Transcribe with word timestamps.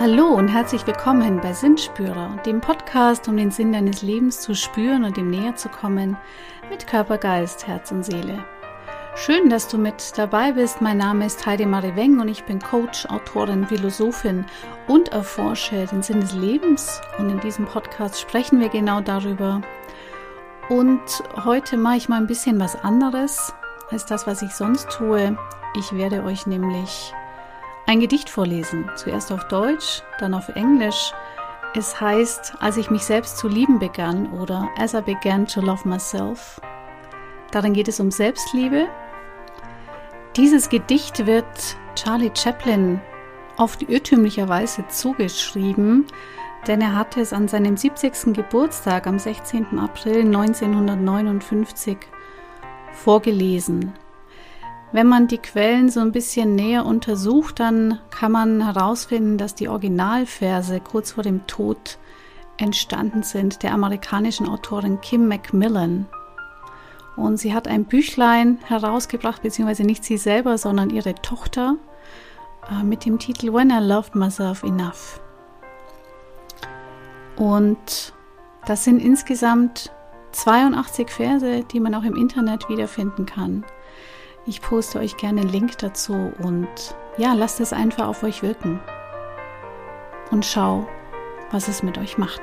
Hallo 0.00 0.28
und 0.28 0.48
herzlich 0.48 0.86
willkommen 0.86 1.42
bei 1.42 1.52
Sinnspürer, 1.52 2.38
dem 2.46 2.62
Podcast, 2.62 3.28
um 3.28 3.36
den 3.36 3.50
Sinn 3.50 3.70
deines 3.70 4.00
Lebens 4.00 4.40
zu 4.40 4.54
spüren 4.54 5.04
und 5.04 5.18
ihm 5.18 5.28
näher 5.28 5.56
zu 5.56 5.68
kommen, 5.68 6.16
mit 6.70 6.86
Körper, 6.86 7.18
Geist, 7.18 7.66
Herz 7.66 7.92
und 7.92 8.02
Seele. 8.02 8.42
Schön, 9.14 9.50
dass 9.50 9.68
du 9.68 9.76
mit 9.76 10.16
dabei 10.16 10.52
bist. 10.52 10.80
Mein 10.80 10.96
Name 10.96 11.26
ist 11.26 11.44
Heidi 11.44 11.66
Marie 11.66 11.94
Weng 11.96 12.18
und 12.18 12.28
ich 12.28 12.44
bin 12.44 12.60
Coach, 12.60 13.04
Autorin, 13.10 13.66
Philosophin 13.66 14.46
und 14.88 15.10
erforsche 15.10 15.84
den 15.84 16.02
Sinn 16.02 16.22
des 16.22 16.32
Lebens. 16.32 17.02
Und 17.18 17.28
in 17.28 17.40
diesem 17.40 17.66
Podcast 17.66 18.18
sprechen 18.18 18.58
wir 18.58 18.70
genau 18.70 19.02
darüber. 19.02 19.60
Und 20.70 21.22
heute 21.44 21.76
mache 21.76 21.98
ich 21.98 22.08
mal 22.08 22.16
ein 22.16 22.26
bisschen 22.26 22.58
was 22.58 22.74
anderes 22.74 23.52
als 23.90 24.06
das, 24.06 24.26
was 24.26 24.40
ich 24.40 24.54
sonst 24.54 24.88
tue. 24.88 25.36
Ich 25.76 25.92
werde 25.92 26.24
euch 26.24 26.46
nämlich 26.46 27.12
ein 27.86 28.00
Gedicht 28.00 28.30
vorlesen. 28.30 28.90
Zuerst 28.96 29.32
auf 29.32 29.48
Deutsch, 29.48 30.02
dann 30.18 30.34
auf 30.34 30.48
Englisch. 30.50 31.12
Es 31.74 32.00
heißt, 32.00 32.54
als 32.60 32.76
ich 32.76 32.90
mich 32.90 33.04
selbst 33.04 33.38
zu 33.38 33.46
lieben 33.46 33.78
begann 33.78 34.32
oder 34.32 34.68
As 34.78 34.94
I 34.94 35.00
began 35.02 35.46
to 35.46 35.60
love 35.60 35.88
myself. 35.88 36.60
Darin 37.50 37.72
geht 37.72 37.88
es 37.88 38.00
um 38.00 38.10
Selbstliebe. 38.10 38.88
Dieses 40.36 40.68
Gedicht 40.68 41.26
wird 41.26 41.76
Charlie 41.94 42.30
Chaplin 42.34 43.00
oft 43.56 43.82
irrtümlicherweise 43.82 44.86
zugeschrieben, 44.88 46.06
denn 46.66 46.80
er 46.80 46.94
hatte 46.94 47.20
es 47.20 47.32
an 47.32 47.48
seinem 47.48 47.76
70. 47.76 48.34
Geburtstag 48.34 49.06
am 49.06 49.18
16. 49.18 49.78
April 49.78 50.20
1959 50.20 51.98
vorgelesen. 52.92 53.92
Wenn 54.92 55.06
man 55.06 55.28
die 55.28 55.38
Quellen 55.38 55.88
so 55.88 56.00
ein 56.00 56.10
bisschen 56.10 56.56
näher 56.56 56.84
untersucht, 56.84 57.60
dann 57.60 58.00
kann 58.10 58.32
man 58.32 58.64
herausfinden, 58.64 59.38
dass 59.38 59.54
die 59.54 59.68
Originalverse 59.68 60.80
kurz 60.80 61.12
vor 61.12 61.22
dem 61.22 61.46
Tod 61.46 61.98
entstanden 62.56 63.22
sind 63.22 63.62
der 63.62 63.72
amerikanischen 63.72 64.48
Autorin 64.48 65.00
Kim 65.00 65.28
Macmillan. 65.28 66.06
Und 67.16 67.36
sie 67.36 67.54
hat 67.54 67.68
ein 67.68 67.84
Büchlein 67.84 68.58
herausgebracht, 68.64 69.42
beziehungsweise 69.42 69.84
nicht 69.84 70.04
sie 70.04 70.16
selber, 70.16 70.58
sondern 70.58 70.90
ihre 70.90 71.14
Tochter 71.14 71.76
äh, 72.70 72.82
mit 72.82 73.04
dem 73.04 73.18
Titel 73.18 73.52
When 73.52 73.70
I 73.70 73.78
Loved 73.78 74.14
Myself 74.14 74.62
Enough. 74.62 75.20
Und 77.36 78.12
das 78.66 78.84
sind 78.84 79.00
insgesamt 79.00 79.92
82 80.32 81.10
Verse, 81.10 81.64
die 81.64 81.80
man 81.80 81.94
auch 81.94 82.04
im 82.04 82.16
Internet 82.16 82.68
wiederfinden 82.68 83.26
kann. 83.26 83.64
Ich 84.46 84.62
poste 84.62 84.98
euch 84.98 85.16
gerne 85.16 85.42
einen 85.42 85.50
Link 85.50 85.78
dazu 85.78 86.32
und 86.38 86.68
ja, 87.18 87.34
lasst 87.34 87.60
es 87.60 87.72
einfach 87.72 88.08
auf 88.08 88.22
euch 88.22 88.42
wirken. 88.42 88.80
Und 90.30 90.46
schau, 90.46 90.88
was 91.50 91.68
es 91.68 91.82
mit 91.82 91.98
euch 91.98 92.16
macht. 92.16 92.40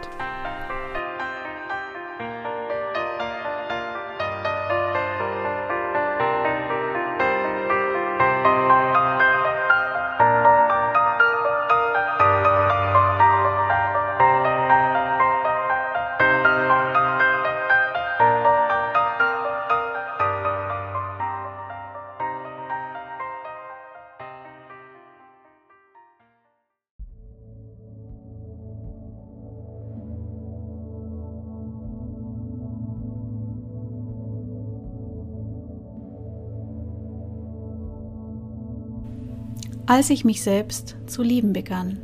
Als 39.87 40.09
ich 40.09 40.25
mich 40.25 40.43
selbst 40.43 40.97
zu 41.07 41.23
lieben 41.23 41.53
begann. 41.53 41.97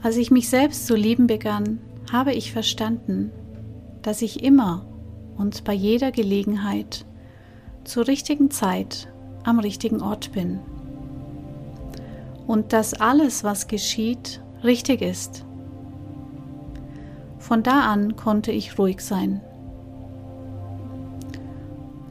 Als 0.00 0.16
ich 0.16 0.30
mich 0.30 0.48
selbst 0.48 0.86
zu 0.86 0.94
lieben 0.94 1.26
begann, 1.26 1.80
habe 2.12 2.32
ich 2.32 2.52
verstanden, 2.52 3.32
dass 4.02 4.22
ich 4.22 4.44
immer 4.44 4.86
und 5.36 5.64
bei 5.64 5.72
jeder 5.72 6.12
Gelegenheit 6.12 7.04
zur 7.82 8.06
richtigen 8.06 8.52
Zeit 8.52 9.12
am 9.42 9.58
richtigen 9.58 10.00
Ort 10.02 10.32
bin. 10.32 10.60
Und 12.46 12.72
dass 12.72 12.94
alles, 12.94 13.42
was 13.42 13.66
geschieht, 13.66 14.40
richtig 14.62 15.02
ist. 15.02 15.44
Von 17.38 17.64
da 17.64 17.90
an 17.92 18.14
konnte 18.14 18.52
ich 18.52 18.78
ruhig 18.78 19.00
sein. 19.00 19.40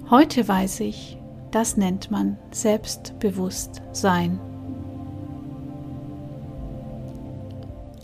Heute 0.10 0.46
weiß 0.46 0.82
ich, 0.82 1.19
das 1.52 1.78
nennt 1.78 2.12
man 2.12 2.38
Selbstbewusstsein. 2.52 4.40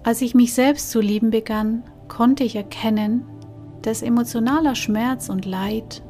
Als 0.04 0.22
ich 0.22 0.36
mich 0.36 0.54
selbst 0.54 0.92
zu 0.92 1.00
lieben 1.00 1.32
begann, 1.32 1.84
konnte 2.08 2.44
ich 2.44 2.56
erkennen, 2.56 3.26
dass 3.82 4.02
emotionaler 4.02 4.76
Schmerz 4.76 5.30
und 5.30 5.46
Leid 5.46 6.04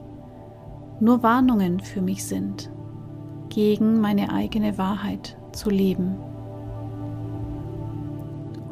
nur 1.00 1.24
Warnungen 1.24 1.79
für 1.79 2.01
mich 2.01 2.25
sind, 2.25 2.69
gegen 3.50 4.00
meine 4.00 4.31
eigene 4.31 4.78
Wahrheit 4.78 5.38
zu 5.51 5.69
leben. 5.69 6.18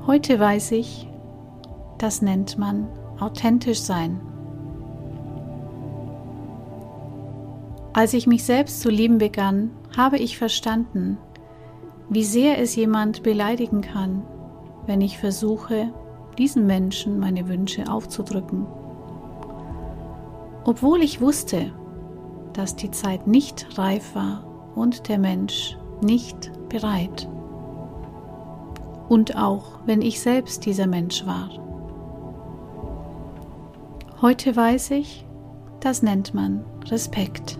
Heute 0.05 0.39
weiß 0.39 0.71
ich, 0.73 1.07
das 1.97 2.21
nennt 2.21 2.57
man 2.57 2.87
authentisch 3.19 3.79
sein. 3.79 4.19
Als 7.95 8.15
ich 8.15 8.25
mich 8.25 8.43
selbst 8.43 8.81
zu 8.81 8.89
lieben 8.89 9.19
begann, 9.19 9.69
habe 9.95 10.17
ich 10.17 10.39
verstanden, 10.39 11.19
wie 12.09 12.23
sehr 12.23 12.57
es 12.57 12.75
jemand 12.75 13.21
beleidigen 13.21 13.81
kann, 13.81 14.23
wenn 14.87 14.99
ich 14.99 15.19
versuche, 15.19 15.93
diesen 16.39 16.65
Menschen 16.65 17.19
meine 17.19 17.47
Wünsche 17.47 17.91
aufzudrücken. 17.91 18.65
Obwohl 20.65 21.03
ich 21.03 21.21
wusste, 21.21 21.71
dass 22.53 22.75
die 22.75 22.89
Zeit 22.89 23.27
nicht 23.27 23.77
reif 23.77 24.15
war 24.15 24.43
und 24.75 25.07
der 25.07 25.19
Mensch 25.19 25.77
nicht 26.01 26.51
bereit. 26.69 27.29
Und 29.07 29.37
auch 29.37 29.79
wenn 29.85 30.01
ich 30.01 30.19
selbst 30.19 30.65
dieser 30.65 30.87
Mensch 30.87 31.27
war. 31.27 31.49
Heute 34.19 34.55
weiß 34.55 34.91
ich, 34.91 35.27
das 35.79 36.01
nennt 36.01 36.33
man 36.33 36.65
Respekt. 36.89 37.59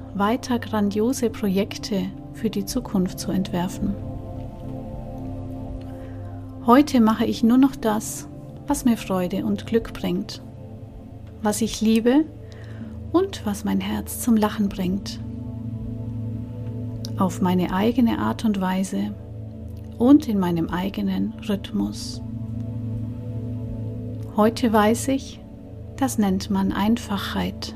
weiter 0.13 0.59
grandiose 0.59 1.29
Projekte 1.29 2.05
für 2.33 2.49
die 2.49 2.65
Zukunft 2.65 3.19
zu 3.19 3.31
entwerfen. 3.31 3.95
Heute 6.65 7.01
mache 7.01 7.25
ich 7.25 7.43
nur 7.43 7.57
noch 7.57 7.75
das, 7.75 8.27
was 8.67 8.85
mir 8.85 8.97
Freude 8.97 9.45
und 9.45 9.65
Glück 9.65 9.93
bringt, 9.93 10.41
was 11.41 11.61
ich 11.61 11.81
liebe 11.81 12.25
und 13.11 13.45
was 13.45 13.63
mein 13.63 13.81
Herz 13.81 14.21
zum 14.21 14.37
Lachen 14.37 14.69
bringt. 14.69 15.19
Auf 17.17 17.41
meine 17.41 17.73
eigene 17.73 18.19
Art 18.19 18.45
und 18.45 18.61
Weise 18.61 19.13
und 19.97 20.27
in 20.27 20.39
meinem 20.39 20.69
eigenen 20.69 21.33
Rhythmus. 21.47 22.21
Heute 24.37 24.71
weiß 24.71 25.09
ich, 25.09 25.39
das 25.97 26.17
nennt 26.17 26.49
man 26.49 26.71
Einfachheit. 26.71 27.75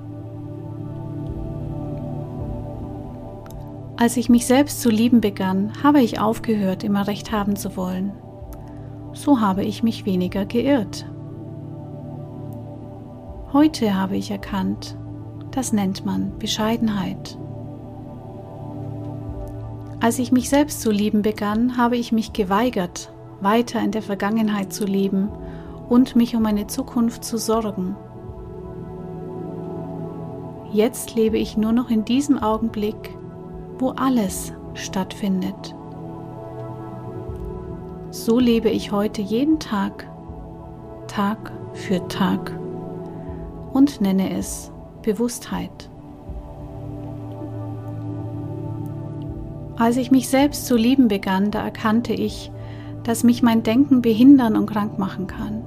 Als 4.01 4.17
ich 4.17 4.29
mich 4.29 4.47
selbst 4.47 4.81
zu 4.81 4.89
lieben 4.89 5.21
begann, 5.21 5.73
habe 5.83 6.01
ich 6.01 6.19
aufgehört, 6.19 6.83
immer 6.83 7.05
recht 7.05 7.31
haben 7.31 7.55
zu 7.55 7.77
wollen. 7.77 8.13
So 9.13 9.41
habe 9.41 9.63
ich 9.63 9.83
mich 9.83 10.07
weniger 10.07 10.43
geirrt. 10.43 11.05
Heute 13.53 13.93
habe 13.93 14.17
ich 14.17 14.31
erkannt, 14.31 14.97
das 15.51 15.71
nennt 15.71 16.03
man 16.03 16.35
Bescheidenheit. 16.39 17.37
Als 19.99 20.17
ich 20.17 20.31
mich 20.31 20.49
selbst 20.49 20.81
zu 20.81 20.89
lieben 20.89 21.21
begann, 21.21 21.77
habe 21.77 21.95
ich 21.95 22.11
mich 22.11 22.33
geweigert, 22.33 23.13
weiter 23.39 23.81
in 23.81 23.91
der 23.91 24.01
Vergangenheit 24.01 24.73
zu 24.73 24.85
leben 24.85 25.29
und 25.89 26.15
mich 26.15 26.35
um 26.35 26.41
meine 26.41 26.65
Zukunft 26.65 27.23
zu 27.23 27.37
sorgen. 27.37 27.95
Jetzt 30.73 31.13
lebe 31.13 31.37
ich 31.37 31.55
nur 31.55 31.71
noch 31.71 31.91
in 31.91 32.03
diesem 32.03 32.39
Augenblick, 32.39 33.20
wo 33.81 33.89
alles 33.89 34.53
stattfindet. 34.75 35.75
So 38.11 38.39
lebe 38.39 38.69
ich 38.69 38.91
heute 38.91 39.21
jeden 39.21 39.59
Tag, 39.59 40.07
Tag 41.07 41.51
für 41.73 42.07
Tag 42.07 42.57
und 43.73 43.99
nenne 43.99 44.37
es 44.37 44.71
Bewusstheit. 45.01 45.89
Als 49.77 49.97
ich 49.97 50.11
mich 50.11 50.29
selbst 50.29 50.67
zu 50.67 50.75
lieben 50.75 51.07
begann, 51.07 51.49
da 51.49 51.63
erkannte 51.63 52.13
ich, 52.13 52.51
dass 53.03 53.23
mich 53.23 53.41
mein 53.41 53.63
Denken 53.63 54.03
behindern 54.03 54.55
und 54.55 54.67
krank 54.67 54.99
machen 54.99 55.25
kann. 55.25 55.63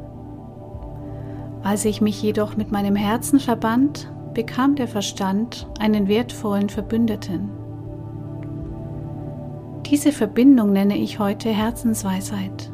Als 1.64 1.84
ich 1.84 2.00
mich 2.00 2.22
jedoch 2.22 2.56
mit 2.56 2.70
meinem 2.70 2.94
Herzen 2.94 3.40
verband, 3.40 4.12
bekam 4.34 4.76
der 4.76 4.86
Verstand 4.86 5.66
einen 5.80 6.06
wertvollen 6.06 6.68
Verbündeten. 6.68 7.63
Diese 9.86 10.12
Verbindung 10.12 10.72
nenne 10.72 10.96
ich 10.96 11.18
heute 11.18 11.50
Herzensweisheit. 11.50 12.70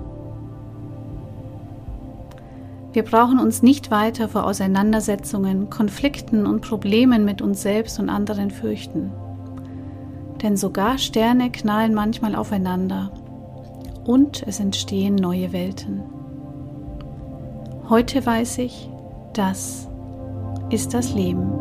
Wir 2.92 3.04
brauchen 3.04 3.38
uns 3.38 3.62
nicht 3.62 3.90
weiter 3.90 4.28
vor 4.28 4.44
Auseinandersetzungen, 4.44 5.70
Konflikten 5.70 6.46
und 6.46 6.60
Problemen 6.60 7.24
mit 7.24 7.42
uns 7.42 7.62
selbst 7.62 7.98
und 7.98 8.08
anderen 8.08 8.50
fürchten. 8.50 9.12
Denn 10.42 10.56
sogar 10.56 10.98
Sterne 10.98 11.50
knallen 11.50 11.94
manchmal 11.94 12.34
aufeinander 12.34 13.10
und 14.04 14.44
es 14.46 14.60
entstehen 14.60 15.16
neue 15.16 15.52
Welten. 15.52 16.02
Heute 17.88 18.24
weiß 18.24 18.58
ich, 18.58 18.88
das 19.34 19.88
ist 20.70 20.94
das 20.94 21.12
Leben. 21.12 21.59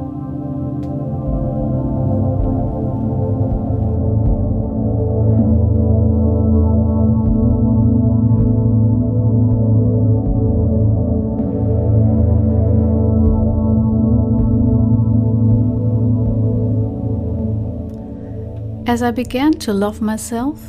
As 18.89 19.03
I 19.03 19.11
began 19.11 19.53
to 19.65 19.71
love 19.71 20.01
myself, 20.01 20.59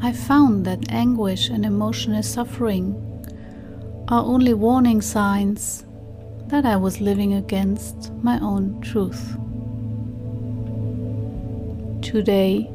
I 0.00 0.10
found 0.10 0.64
that 0.64 0.90
anguish 0.90 1.50
and 1.50 1.66
emotional 1.66 2.22
suffering 2.22 2.96
are 4.08 4.24
only 4.24 4.54
warning 4.54 5.02
signs 5.02 5.84
that 6.46 6.64
I 6.64 6.76
was 6.76 7.02
living 7.02 7.34
against 7.34 8.10
my 8.22 8.40
own 8.40 8.80
truth. 8.80 9.36
Today, 12.00 12.70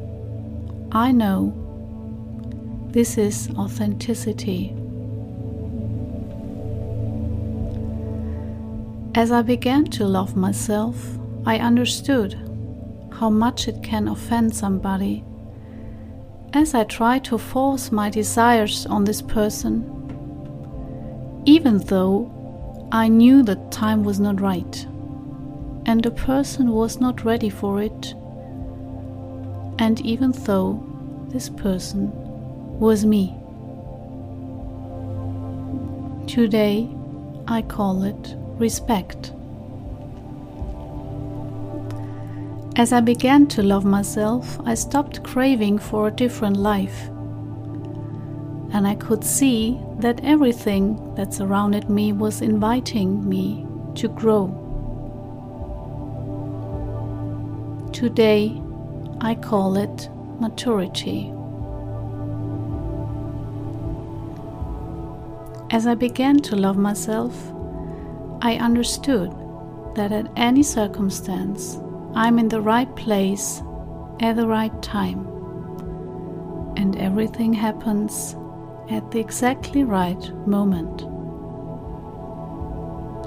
I 0.92 1.10
know 1.10 1.52
this 2.92 3.18
is 3.18 3.50
authenticity. 3.58 4.76
As 9.16 9.32
I 9.32 9.42
began 9.42 9.86
to 9.86 10.06
love 10.06 10.36
myself, 10.36 11.18
I 11.44 11.58
understood 11.58 12.43
how 13.18 13.30
much 13.30 13.68
it 13.68 13.82
can 13.82 14.08
offend 14.08 14.54
somebody. 14.54 15.24
As 16.52 16.74
I 16.74 16.84
try 16.84 17.18
to 17.20 17.38
force 17.38 17.90
my 17.90 18.10
desires 18.10 18.86
on 18.86 19.04
this 19.04 19.22
person, 19.22 19.90
even 21.44 21.78
though 21.78 22.30
I 22.92 23.08
knew 23.08 23.42
that 23.42 23.72
time 23.72 24.04
was 24.04 24.20
not 24.20 24.40
right 24.40 24.86
and 25.86 26.02
the 26.02 26.10
person 26.10 26.70
was 26.70 27.00
not 27.00 27.24
ready 27.24 27.50
for 27.50 27.82
it, 27.82 28.14
and 29.78 30.00
even 30.00 30.32
though 30.32 30.82
this 31.28 31.48
person 31.50 32.10
was 32.78 33.04
me. 33.04 33.34
Today 36.26 36.88
I 37.46 37.62
call 37.62 38.04
it 38.04 38.34
respect. 38.58 39.32
As 42.76 42.92
I 42.92 42.98
began 43.00 43.46
to 43.48 43.62
love 43.62 43.84
myself, 43.84 44.58
I 44.66 44.74
stopped 44.74 45.22
craving 45.22 45.78
for 45.78 46.08
a 46.08 46.10
different 46.10 46.56
life. 46.56 47.08
And 48.72 48.84
I 48.84 48.96
could 48.96 49.22
see 49.22 49.78
that 50.00 50.18
everything 50.24 51.14
that 51.14 51.32
surrounded 51.32 51.88
me 51.88 52.12
was 52.12 52.42
inviting 52.42 53.28
me 53.28 53.64
to 53.94 54.08
grow. 54.08 54.48
Today, 57.92 58.60
I 59.20 59.36
call 59.36 59.76
it 59.76 60.08
maturity. 60.40 61.32
As 65.70 65.86
I 65.86 65.94
began 65.94 66.40
to 66.40 66.56
love 66.56 66.76
myself, 66.76 67.52
I 68.42 68.56
understood 68.56 69.32
that 69.94 70.10
at 70.10 70.28
any 70.34 70.64
circumstance, 70.64 71.78
I'm 72.16 72.38
in 72.38 72.48
the 72.48 72.60
right 72.60 72.94
place 72.94 73.60
at 74.20 74.36
the 74.36 74.46
right 74.46 74.82
time, 74.82 75.26
and 76.76 76.96
everything 76.96 77.52
happens 77.52 78.36
at 78.88 79.10
the 79.10 79.18
exactly 79.18 79.82
right 79.82 80.46
moment. 80.46 81.00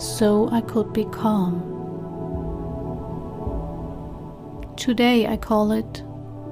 So 0.02 0.48
I 0.54 0.62
could 0.62 0.94
be 0.94 1.04
calm. 1.04 1.74
Today 4.78 5.28
I 5.28 5.36
call 5.36 5.74
it 5.74 6.04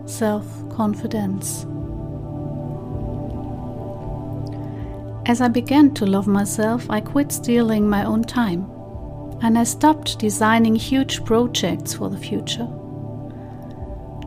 self 0.06 0.46
confidence. 0.70 1.66
As 5.26 5.40
I 5.40 5.48
began 5.48 5.94
to 5.94 6.06
love 6.06 6.28
myself, 6.28 6.90
I 6.90 7.00
quit 7.00 7.32
stealing 7.32 7.88
my 7.88 8.04
own 8.04 8.26
time 8.26 8.75
and 9.42 9.58
I 9.58 9.64
stopped 9.64 10.20
designing 10.20 10.76
huge 10.76 11.24
projects 11.26 11.94
for 11.94 12.10
the 12.10 12.18
future. 12.18 12.68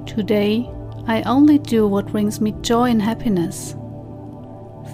Today, 0.07 0.71
I 1.07 1.23
only 1.23 1.59
do 1.59 1.87
what 1.87 2.09
brings 2.09 2.41
me 2.41 2.53
joy 2.61 2.91
and 2.91 3.01
happiness, 3.01 3.75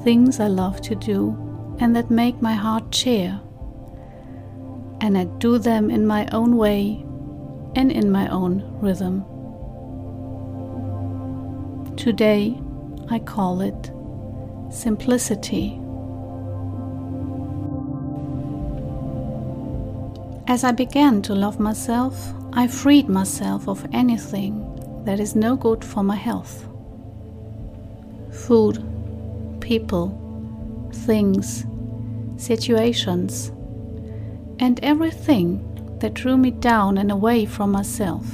things 0.04 0.40
I 0.40 0.46
love 0.46 0.80
to 0.82 0.94
do 0.94 1.76
and 1.80 1.94
that 1.96 2.10
make 2.10 2.40
my 2.40 2.52
heart 2.52 2.90
cheer. 2.92 3.40
And 5.00 5.18
I 5.18 5.24
do 5.24 5.58
them 5.58 5.90
in 5.90 6.06
my 6.06 6.26
own 6.32 6.56
way 6.56 7.04
and 7.76 7.90
in 7.90 8.10
my 8.10 8.28
own 8.28 8.62
rhythm. 8.80 9.24
Today, 11.96 12.60
I 13.10 13.18
call 13.18 13.60
it 13.60 13.90
simplicity. 14.70 15.80
As 20.46 20.62
I 20.62 20.72
began 20.72 21.22
to 21.22 21.34
love 21.34 21.58
myself, 21.58 22.34
I 22.52 22.66
freed 22.66 23.08
myself 23.08 23.66
of 23.66 23.86
anything 23.94 25.02
that 25.06 25.18
is 25.18 25.34
no 25.34 25.56
good 25.56 25.82
for 25.82 26.02
my 26.02 26.16
health. 26.16 26.68
Food, 28.30 28.84
people, 29.62 30.20
things, 30.92 31.64
situations, 32.36 33.48
and 34.58 34.78
everything 34.82 35.98
that 36.00 36.12
drew 36.12 36.36
me 36.36 36.50
down 36.50 36.98
and 36.98 37.10
away 37.10 37.46
from 37.46 37.72
myself. 37.72 38.26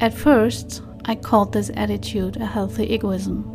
At 0.00 0.12
first, 0.12 0.82
I 1.04 1.14
called 1.14 1.52
this 1.52 1.70
attitude 1.76 2.38
a 2.38 2.46
healthy 2.46 2.92
egoism. 2.92 3.48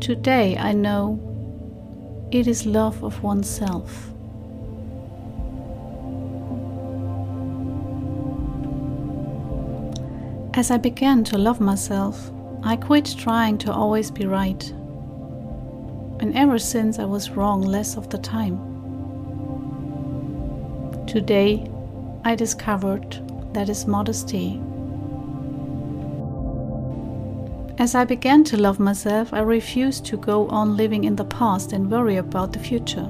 Today, 0.00 0.56
I 0.56 0.72
know 0.74 1.18
it 2.30 2.46
is 2.46 2.66
love 2.66 3.02
of 3.02 3.20
oneself. 3.24 4.11
As 10.54 10.70
I 10.70 10.76
began 10.76 11.24
to 11.24 11.38
love 11.38 11.62
myself, 11.62 12.30
I 12.62 12.76
quit 12.76 13.14
trying 13.16 13.56
to 13.58 13.72
always 13.72 14.10
be 14.10 14.26
right. 14.26 14.62
And 16.20 16.36
ever 16.36 16.58
since 16.58 16.98
I 16.98 17.06
was 17.06 17.30
wrong 17.30 17.62
less 17.62 17.96
of 17.96 18.10
the 18.10 18.18
time. 18.18 18.58
Today, 21.06 21.70
I 22.24 22.34
discovered 22.34 23.18
that 23.54 23.70
is 23.70 23.86
modesty. 23.86 24.60
As 27.78 27.94
I 27.94 28.04
began 28.04 28.44
to 28.44 28.58
love 28.58 28.78
myself, 28.78 29.32
I 29.32 29.40
refused 29.40 30.04
to 30.06 30.18
go 30.18 30.48
on 30.48 30.76
living 30.76 31.04
in 31.04 31.16
the 31.16 31.24
past 31.24 31.72
and 31.72 31.90
worry 31.90 32.18
about 32.18 32.52
the 32.52 32.58
future. 32.58 33.08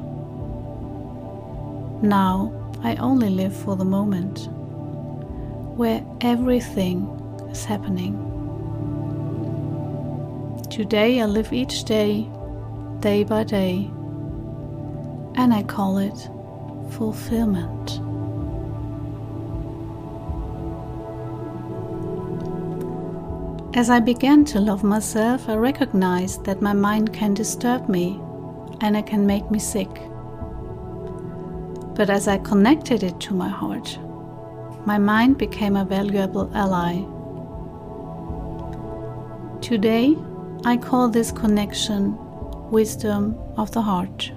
Now, 2.02 2.52
I 2.84 2.94
only 2.96 3.30
live 3.30 3.54
for 3.54 3.74
the 3.74 3.84
moment 3.84 4.48
where 5.76 6.04
everything 6.20 7.18
is 7.52 7.64
happening. 7.64 8.14
Today 10.70 11.20
I 11.20 11.26
live 11.26 11.52
each 11.52 11.84
day, 11.84 12.28
day 13.00 13.24
by 13.24 13.44
day, 13.44 13.90
and 15.34 15.52
I 15.52 15.62
call 15.62 15.98
it 15.98 16.30
fulfillment. 16.90 18.00
As 23.74 23.88
I 23.88 24.00
began 24.00 24.44
to 24.46 24.60
love 24.60 24.82
myself, 24.82 25.48
I 25.48 25.54
recognized 25.54 26.44
that 26.44 26.60
my 26.60 26.72
mind 26.72 27.12
can 27.12 27.34
disturb 27.34 27.88
me 27.88 28.20
and 28.80 28.96
it 28.96 29.06
can 29.06 29.26
make 29.26 29.50
me 29.50 29.58
sick. 29.58 29.88
But 31.94 32.10
as 32.10 32.28
I 32.28 32.38
connected 32.38 33.02
it 33.02 33.20
to 33.20 33.34
my 33.34 33.48
heart, 33.48 33.98
my 34.86 34.98
mind 34.98 35.38
became 35.38 35.76
a 35.76 35.84
valuable 35.84 36.50
ally. 36.54 37.02
Today, 39.62 40.16
I 40.64 40.76
call 40.76 41.08
this 41.08 41.30
connection 41.30 42.18
wisdom 42.72 43.38
of 43.56 43.70
the 43.70 43.80
heart. 43.80 44.32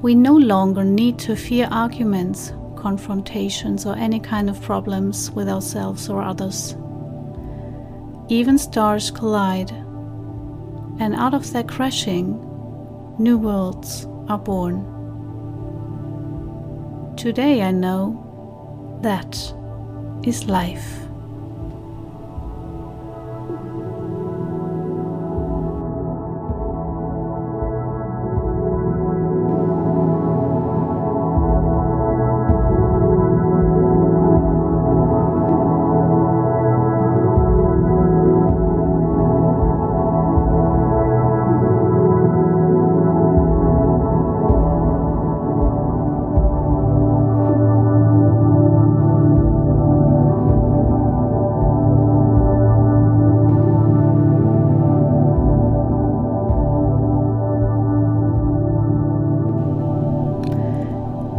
We 0.00 0.14
no 0.14 0.34
longer 0.34 0.82
need 0.82 1.18
to 1.18 1.36
fear 1.36 1.68
arguments, 1.70 2.54
confrontations, 2.76 3.84
or 3.84 3.96
any 3.96 4.18
kind 4.18 4.48
of 4.48 4.62
problems 4.62 5.30
with 5.30 5.46
ourselves 5.46 6.08
or 6.08 6.22
others. 6.22 6.74
Even 8.30 8.56
stars 8.56 9.10
collide, 9.10 9.72
and 11.00 11.14
out 11.14 11.34
of 11.34 11.52
their 11.52 11.64
crashing, 11.64 12.40
new 13.18 13.36
worlds 13.36 14.06
are 14.28 14.38
born. 14.38 14.86
Today 17.18 17.60
I 17.60 17.72
know 17.72 18.98
that 19.02 19.36
is 20.26 20.46
life. 20.46 21.09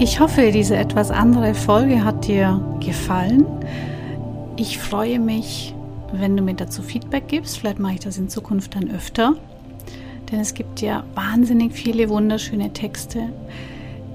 Ich 0.03 0.19
hoffe, 0.19 0.51
diese 0.51 0.75
etwas 0.77 1.11
andere 1.11 1.53
Folge 1.53 2.03
hat 2.03 2.25
dir 2.25 2.59
gefallen. 2.83 3.45
Ich 4.55 4.79
freue 4.79 5.19
mich, 5.19 5.75
wenn 6.11 6.35
du 6.35 6.41
mir 6.41 6.55
dazu 6.55 6.81
Feedback 6.81 7.27
gibst. 7.27 7.59
Vielleicht 7.59 7.77
mache 7.77 7.93
ich 7.93 7.99
das 7.99 8.17
in 8.17 8.27
Zukunft 8.27 8.73
dann 8.73 8.89
öfter. 8.89 9.35
Denn 10.31 10.39
es 10.39 10.55
gibt 10.55 10.81
ja 10.81 11.03
wahnsinnig 11.13 11.73
viele 11.73 12.09
wunderschöne 12.09 12.73
Texte. 12.73 13.29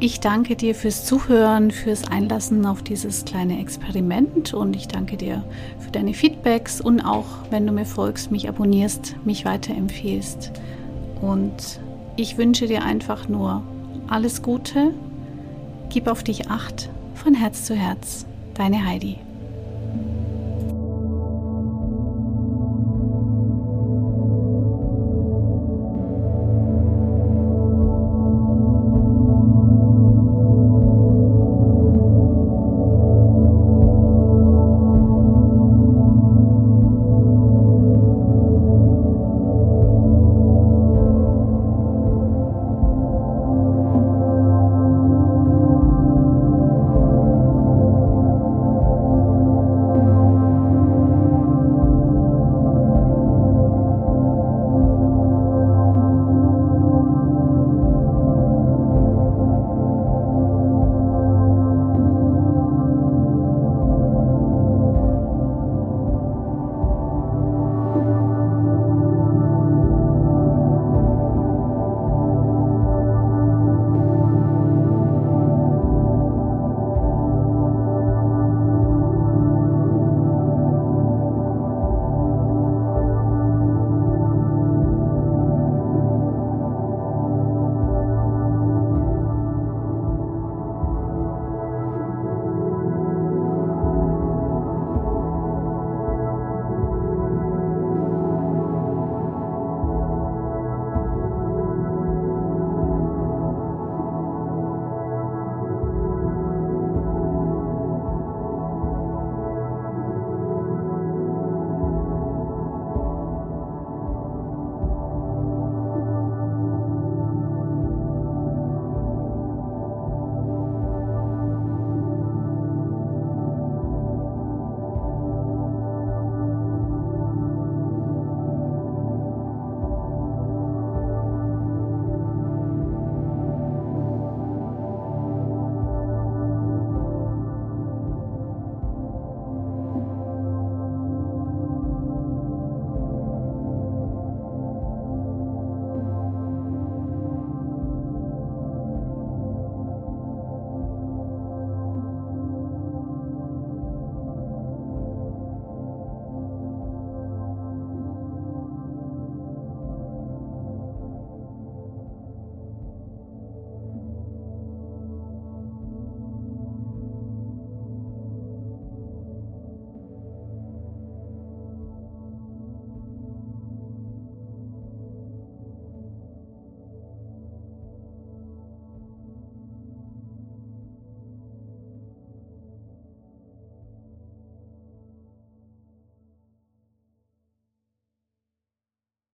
Ich 0.00 0.18
danke 0.18 0.56
dir 0.56 0.74
fürs 0.74 1.04
Zuhören, 1.04 1.70
fürs 1.70 2.10
Einlassen 2.10 2.66
auf 2.66 2.82
dieses 2.82 3.24
kleine 3.24 3.60
Experiment 3.60 4.54
und 4.54 4.74
ich 4.74 4.88
danke 4.88 5.16
dir 5.16 5.44
für 5.78 5.92
deine 5.92 6.14
Feedbacks 6.14 6.80
und 6.80 7.00
auch, 7.00 7.26
wenn 7.50 7.64
du 7.64 7.72
mir 7.72 7.86
folgst, 7.86 8.32
mich 8.32 8.48
abonnierst, 8.48 9.14
mich 9.24 9.44
weiterempfehlst. 9.44 10.50
Und 11.22 11.78
ich 12.16 12.36
wünsche 12.38 12.66
dir 12.66 12.82
einfach 12.82 13.28
nur 13.28 13.62
alles 14.08 14.42
Gute 14.42 14.92
Gib 15.88 16.08
auf 16.08 16.22
dich 16.22 16.50
acht 16.50 16.90
von 17.14 17.34
Herz 17.34 17.64
zu 17.64 17.74
Herz, 17.74 18.26
deine 18.54 18.84
Heidi. 18.84 19.18